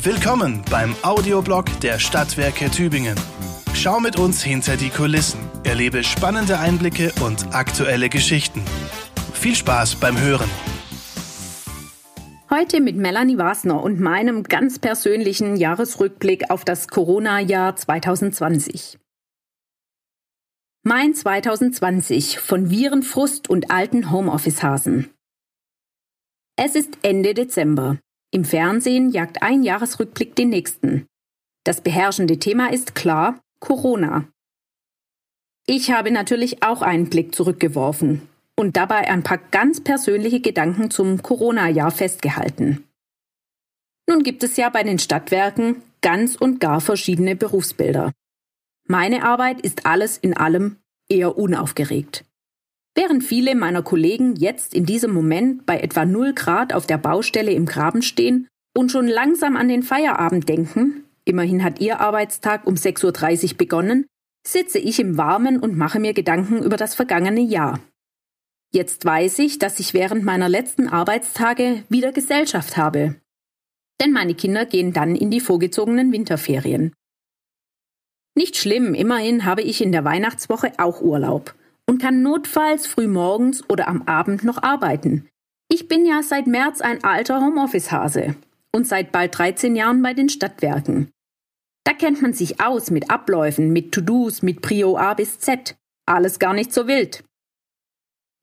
[0.00, 3.16] Willkommen beim Audioblog der Stadtwerke Tübingen.
[3.74, 8.62] Schau mit uns hinter die Kulissen, erlebe spannende Einblicke und aktuelle Geschichten.
[9.32, 10.48] Viel Spaß beim Hören.
[12.48, 19.00] Heute mit Melanie Wasner und meinem ganz persönlichen Jahresrückblick auf das Corona-Jahr 2020.
[20.84, 25.10] Mein 2020 von Virenfrust und alten Homeoffice-Hasen.
[26.54, 27.98] Es ist Ende Dezember.
[28.30, 31.06] Im Fernsehen jagt ein Jahresrückblick den nächsten.
[31.64, 34.28] Das beherrschende Thema ist klar Corona.
[35.66, 41.22] Ich habe natürlich auch einen Blick zurückgeworfen und dabei ein paar ganz persönliche Gedanken zum
[41.22, 42.84] Corona-Jahr festgehalten.
[44.08, 48.12] Nun gibt es ja bei den Stadtwerken ganz und gar verschiedene Berufsbilder.
[48.86, 50.76] Meine Arbeit ist alles in allem
[51.08, 52.24] eher unaufgeregt.
[52.98, 57.52] Während viele meiner Kollegen jetzt in diesem Moment bei etwa 0 Grad auf der Baustelle
[57.52, 62.74] im Graben stehen und schon langsam an den Feierabend denken, immerhin hat ihr Arbeitstag um
[62.74, 64.06] 6.30 Uhr begonnen,
[64.44, 67.78] sitze ich im Warmen und mache mir Gedanken über das vergangene Jahr.
[68.74, 73.14] Jetzt weiß ich, dass ich während meiner letzten Arbeitstage wieder Gesellschaft habe.
[74.02, 76.92] Denn meine Kinder gehen dann in die vorgezogenen Winterferien.
[78.34, 81.54] Nicht schlimm, immerhin habe ich in der Weihnachtswoche auch Urlaub
[81.88, 85.28] und kann notfalls frühmorgens oder am Abend noch arbeiten.
[85.70, 88.36] Ich bin ja seit März ein alter Homeoffice-Hase
[88.74, 91.10] und seit bald 13 Jahren bei den Stadtwerken.
[91.84, 95.76] Da kennt man sich aus mit Abläufen, mit To-Dos, mit Prio A bis Z.
[96.06, 97.24] Alles gar nicht so wild.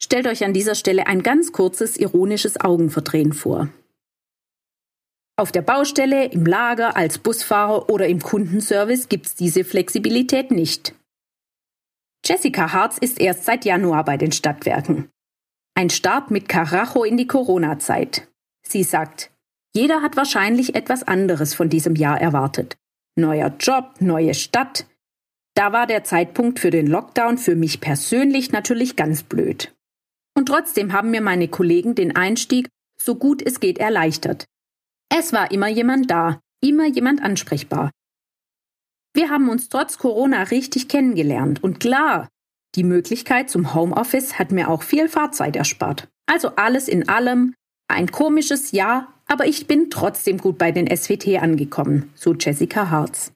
[0.01, 3.69] Stellt euch an dieser Stelle ein ganz kurzes ironisches Augenverdrehen vor.
[5.37, 10.95] Auf der Baustelle, im Lager, als Busfahrer oder im Kundenservice gibt's diese Flexibilität nicht.
[12.25, 15.09] Jessica Harz ist erst seit Januar bei den Stadtwerken.
[15.75, 18.27] Ein Start mit Karacho in die Corona-Zeit.
[18.63, 19.31] Sie sagt,
[19.75, 22.77] jeder hat wahrscheinlich etwas anderes von diesem Jahr erwartet.
[23.15, 24.87] Neuer Job, neue Stadt.
[25.53, 29.75] Da war der Zeitpunkt für den Lockdown für mich persönlich natürlich ganz blöd.
[30.35, 32.69] Und trotzdem haben mir meine Kollegen den Einstieg
[32.99, 34.45] so gut es geht erleichtert.
[35.09, 37.91] Es war immer jemand da, immer jemand ansprechbar,
[39.15, 42.27] wir haben uns trotz Corona richtig kennengelernt und klar,
[42.75, 46.09] die Möglichkeit zum Homeoffice hat mir auch viel Fahrzeit erspart.
[46.25, 47.53] Also alles in allem
[47.87, 53.31] ein komisches Jahr, aber ich bin trotzdem gut bei den SWT angekommen, so Jessica Harz.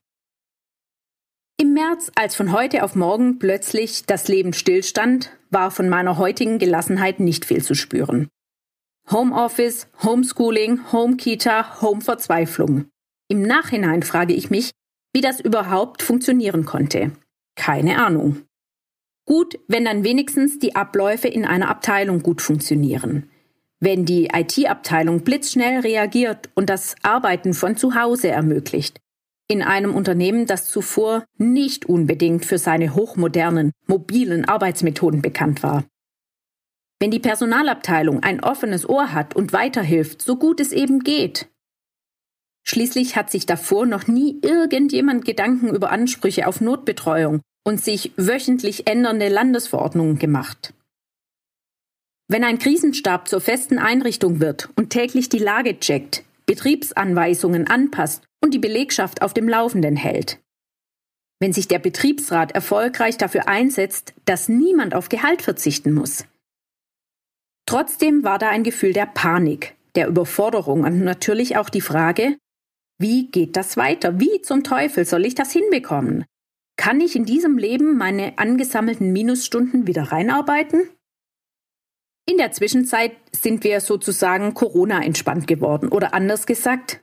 [1.57, 6.57] Im März, als von heute auf morgen plötzlich das Leben stillstand, war von meiner heutigen
[6.57, 8.29] Gelassenheit nicht viel zu spüren.
[9.12, 12.85] Homeoffice, Homeschooling, Homekita, Homeverzweiflung.
[13.28, 14.72] Im Nachhinein frage ich mich,
[15.13, 17.11] wie das überhaupt funktionieren konnte.
[17.55, 18.43] Keine Ahnung.
[19.25, 23.29] Gut, wenn dann wenigstens die Abläufe in einer Abteilung gut funktionieren.
[23.79, 28.99] Wenn die IT-Abteilung blitzschnell reagiert und das Arbeiten von zu Hause ermöglicht.
[29.47, 35.85] In einem Unternehmen, das zuvor nicht unbedingt für seine hochmodernen, mobilen Arbeitsmethoden bekannt war.
[36.99, 41.49] Wenn die Personalabteilung ein offenes Ohr hat und weiterhilft, so gut es eben geht.
[42.63, 48.87] Schließlich hat sich davor noch nie irgendjemand Gedanken über Ansprüche auf Notbetreuung und sich wöchentlich
[48.87, 50.73] ändernde Landesverordnungen gemacht.
[52.27, 58.53] Wenn ein Krisenstab zur festen Einrichtung wird und täglich die Lage checkt, Betriebsanweisungen anpasst und
[58.53, 60.39] die Belegschaft auf dem Laufenden hält.
[61.39, 66.25] Wenn sich der Betriebsrat erfolgreich dafür einsetzt, dass niemand auf Gehalt verzichten muss.
[67.65, 72.37] Trotzdem war da ein Gefühl der Panik, der Überforderung und natürlich auch die Frage,
[72.99, 74.19] wie geht das weiter?
[74.19, 76.25] Wie zum Teufel soll ich das hinbekommen?
[76.77, 80.89] Kann ich in diesem Leben meine angesammelten Minusstunden wieder reinarbeiten?
[82.29, 87.01] In der Zwischenzeit sind wir sozusagen Corona entspannt geworden oder anders gesagt,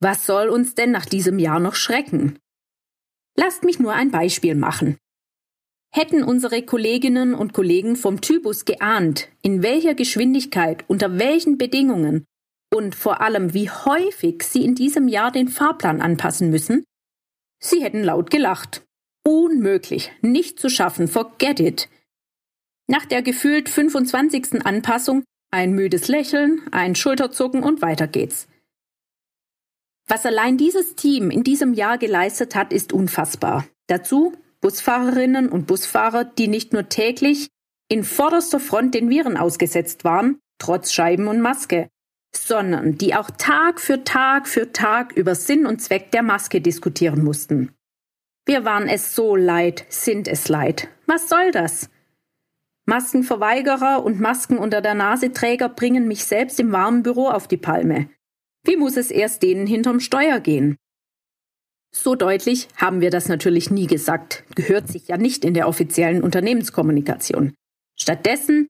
[0.00, 2.38] was soll uns denn nach diesem Jahr noch schrecken?
[3.36, 4.96] Lasst mich nur ein Beispiel machen.
[5.92, 12.26] Hätten unsere Kolleginnen und Kollegen vom Typus geahnt, in welcher Geschwindigkeit, unter welchen Bedingungen
[12.72, 16.84] und vor allem, wie häufig sie in diesem Jahr den Fahrplan anpassen müssen?
[17.62, 18.84] Sie hätten laut gelacht.
[19.24, 21.88] Unmöglich, nicht zu schaffen, forget it.
[22.88, 24.64] Nach der gefühlt 25.
[24.64, 28.48] Anpassung ein müdes Lächeln, ein Schulterzucken und weiter geht's.
[30.08, 33.66] Was allein dieses Team in diesem Jahr geleistet hat, ist unfassbar.
[33.88, 37.48] Dazu Busfahrerinnen und Busfahrer, die nicht nur täglich
[37.88, 41.88] in vorderster Front den Viren ausgesetzt waren, trotz Scheiben und Maske,
[42.36, 47.24] sondern die auch Tag für Tag für Tag über Sinn und Zweck der Maske diskutieren
[47.24, 47.72] mussten.
[48.44, 50.88] Wir waren es so leid, sind es leid.
[51.06, 51.90] Was soll das?
[52.86, 57.56] Maskenverweigerer und Masken unter der Nase Träger bringen mich selbst im warmen Büro auf die
[57.56, 58.08] Palme.
[58.62, 60.76] Wie muss es erst denen hinterm Steuer gehen?
[61.92, 66.22] So deutlich haben wir das natürlich nie gesagt, gehört sich ja nicht in der offiziellen
[66.22, 67.54] Unternehmenskommunikation.
[67.98, 68.68] Stattdessen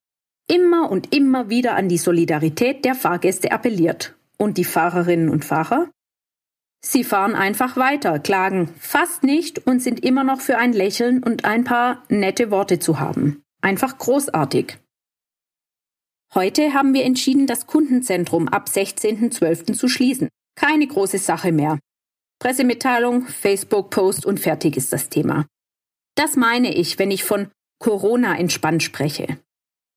[0.49, 4.15] immer und immer wieder an die Solidarität der Fahrgäste appelliert.
[4.39, 5.89] Und die Fahrerinnen und Fahrer?
[6.85, 11.45] Sie fahren einfach weiter, klagen fast nicht und sind immer noch für ein Lächeln und
[11.45, 13.43] ein paar nette Worte zu haben.
[13.63, 14.79] Einfach großartig.
[16.35, 19.73] Heute haben wir entschieden, das Kundenzentrum ab 16.12.
[19.73, 20.29] zu schließen.
[20.55, 21.79] Keine große Sache mehr.
[22.39, 25.47] Pressemitteilung, Facebook-Post und fertig ist das Thema.
[26.15, 29.39] Das meine ich, wenn ich von Corona entspannt spreche.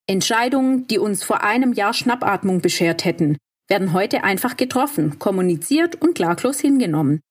[0.09, 6.15] Entscheidungen, die uns vor einem Jahr Schnappatmung beschert hätten, werden heute einfach getroffen, kommuniziert und
[6.15, 7.21] klaglos hingenommen.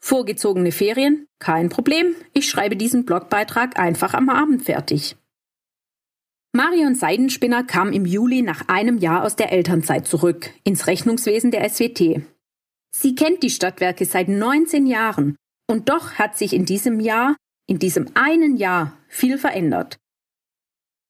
[0.00, 1.26] Vorgezogene Ferien?
[1.40, 2.14] Kein Problem.
[2.32, 5.16] Ich schreibe diesen Blogbeitrag einfach am Abend fertig.
[6.52, 11.68] Marion Seidenspinner kam im Juli nach einem Jahr aus der Elternzeit zurück ins Rechnungswesen der
[11.68, 12.22] SWT.
[12.94, 15.34] Sie kennt die Stadtwerke seit 19 Jahren
[15.68, 17.34] und doch hat sich in diesem Jahr,
[17.66, 19.98] in diesem einen Jahr, viel verändert.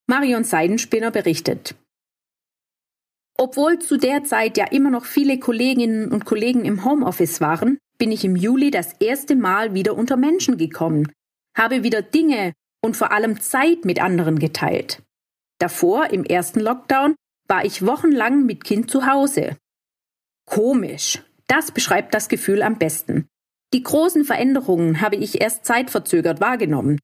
[0.07, 1.75] Marion Seidenspinner berichtet.
[3.39, 8.13] Obwohl zu der Zeit ja immer noch viele Kolleginnen und Kollegen im Homeoffice waren, bin
[8.13, 11.11] ich im Juli das erste Mal wieder unter Menschen gekommen,
[11.57, 12.53] habe wieder Dinge
[12.85, 15.03] und vor allem Zeit mit anderen geteilt.
[15.59, 17.15] Davor, im ersten Lockdown,
[17.49, 19.57] war ich wochenlang mit Kind zu Hause.
[20.47, 21.23] Komisch.
[21.47, 23.29] Das beschreibt das Gefühl am besten.
[23.73, 26.99] Die großen Veränderungen habe ich erst zeitverzögert wahrgenommen.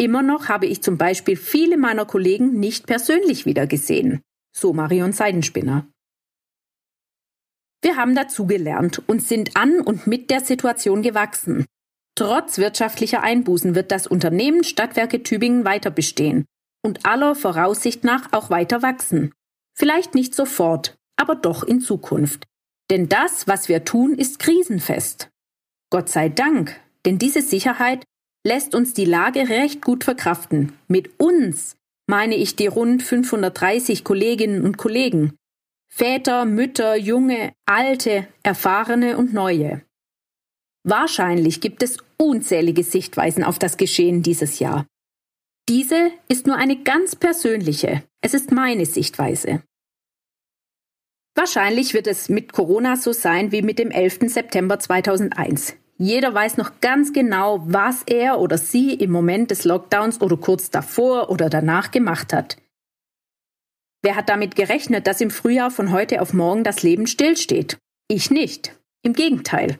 [0.00, 4.22] Immer noch habe ich zum Beispiel viele meiner Kollegen nicht persönlich wiedergesehen.
[4.50, 5.86] So Marion Seidenspinner.
[7.82, 11.66] Wir haben dazugelernt und sind an und mit der Situation gewachsen.
[12.14, 16.46] Trotz wirtschaftlicher Einbußen wird das Unternehmen Stadtwerke Tübingen weiter bestehen
[16.82, 19.34] und aller Voraussicht nach auch weiter wachsen.
[19.76, 22.46] Vielleicht nicht sofort, aber doch in Zukunft.
[22.90, 25.28] Denn das, was wir tun, ist krisenfest.
[25.90, 28.06] Gott sei Dank, denn diese Sicherheit
[28.44, 30.72] lässt uns die Lage recht gut verkraften.
[30.88, 31.76] Mit uns
[32.06, 35.34] meine ich die rund 530 Kolleginnen und Kollegen.
[35.92, 39.82] Väter, Mütter, junge, alte, erfahrene und neue.
[40.84, 44.86] Wahrscheinlich gibt es unzählige Sichtweisen auf das Geschehen dieses Jahr.
[45.68, 48.02] Diese ist nur eine ganz persönliche.
[48.22, 49.62] Es ist meine Sichtweise.
[51.36, 54.20] Wahrscheinlich wird es mit Corona so sein wie mit dem 11.
[54.32, 55.76] September 2001.
[56.02, 60.70] Jeder weiß noch ganz genau, was er oder sie im Moment des Lockdowns oder kurz
[60.70, 62.56] davor oder danach gemacht hat.
[64.00, 67.76] Wer hat damit gerechnet, dass im Frühjahr von heute auf morgen das Leben stillsteht?
[68.08, 68.80] Ich nicht.
[69.02, 69.78] Im Gegenteil.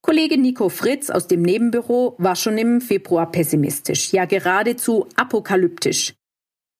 [0.00, 6.14] Kollege Nico Fritz aus dem Nebenbüro war schon im Februar pessimistisch, ja geradezu apokalyptisch.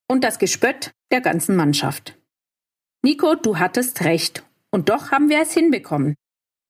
[0.08, 2.16] Und das Gespött der ganzen Mannschaft.
[3.02, 4.44] Nico, du hattest recht.
[4.70, 6.14] Und doch haben wir es hinbekommen.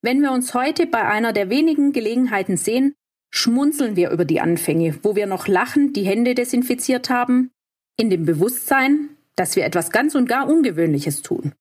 [0.03, 2.95] Wenn wir uns heute bei einer der wenigen Gelegenheiten sehen,
[3.31, 7.51] schmunzeln wir über die Anfänge, wo wir noch lachend die Hände desinfiziert haben,
[7.99, 11.53] in dem Bewusstsein, dass wir etwas ganz und gar Ungewöhnliches tun.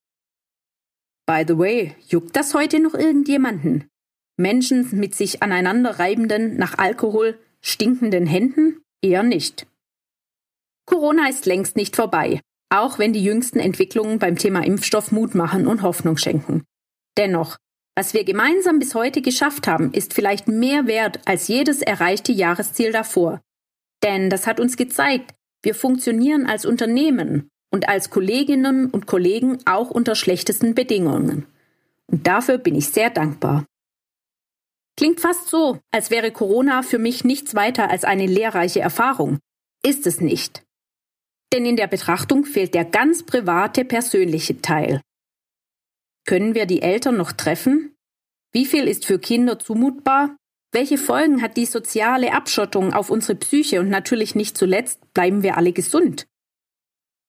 [1.26, 3.90] By the way, juckt das heute noch irgendjemanden?
[4.38, 8.82] Menschen mit sich aneinander reibenden, nach Alkohol stinkenden Händen?
[9.02, 9.68] Eher nicht.
[10.86, 15.68] Corona ist längst nicht vorbei, auch wenn die jüngsten Entwicklungen beim Thema Impfstoff Mut machen
[15.68, 16.64] und Hoffnung schenken.
[17.18, 17.58] Dennoch,
[18.00, 22.94] was wir gemeinsam bis heute geschafft haben, ist vielleicht mehr wert als jedes erreichte Jahresziel
[22.94, 23.42] davor.
[24.02, 29.90] Denn das hat uns gezeigt, wir funktionieren als Unternehmen und als Kolleginnen und Kollegen auch
[29.92, 31.46] unter schlechtesten Bedingungen.
[32.08, 33.66] Und dafür bin ich sehr dankbar.
[34.96, 39.40] Klingt fast so, als wäre Corona für mich nichts weiter als eine lehrreiche Erfahrung.
[39.86, 40.64] Ist es nicht.
[41.52, 45.02] Denn in der Betrachtung fehlt der ganz private, persönliche Teil.
[46.30, 47.96] Können wir die Eltern noch treffen?
[48.52, 50.38] Wie viel ist für Kinder zumutbar?
[50.72, 55.58] Welche Folgen hat die soziale Abschottung auf unsere Psyche und natürlich nicht zuletzt bleiben wir
[55.58, 56.28] alle gesund?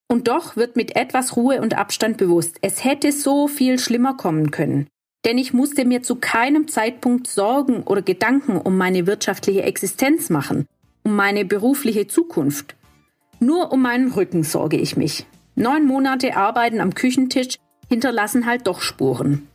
[0.07, 4.50] Und doch wird mit etwas Ruhe und Abstand bewusst, es hätte so viel schlimmer kommen
[4.50, 4.87] können
[5.25, 10.66] denn ich musste mir zu keinem Zeitpunkt Sorgen oder Gedanken um meine wirtschaftliche Existenz machen,
[11.02, 12.76] um meine berufliche Zukunft.
[13.38, 15.26] Nur um meinen Rücken sorge ich mich.
[15.57, 17.57] Neun Monate Arbeiten am Küchentisch
[17.91, 19.47] hinterlassen halt doch Spuren.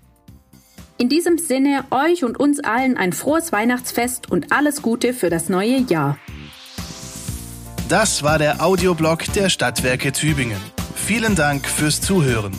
[0.98, 5.50] In diesem Sinne euch und uns allen ein frohes Weihnachtsfest und alles Gute für das
[5.50, 6.18] neue Jahr.
[7.89, 10.62] Das war der Audioblog der Stadtwerke Tübingen.
[10.96, 12.54] Vielen Dank fürs Zuhören.